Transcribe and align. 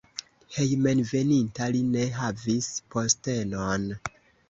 Hejmenveninta 0.55 1.69
li 1.77 1.83
ne 1.91 2.09
havis 2.19 2.73
postenon. 2.97 3.91